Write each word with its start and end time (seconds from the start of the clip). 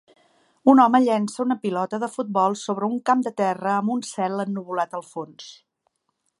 Un 0.71 0.79
home 0.83 1.01
llença 1.03 1.43
una 1.43 1.57
pilota 1.65 1.99
de 2.05 2.09
futbol 2.15 2.57
sobre 2.63 2.89
un 2.95 2.97
camp 3.11 3.23
de 3.29 3.35
terra 3.45 3.77
amb 3.83 3.95
un 3.97 4.03
cel 4.13 4.45
ennuvolat 4.49 5.01
al 5.01 5.07
fons. 5.15 5.51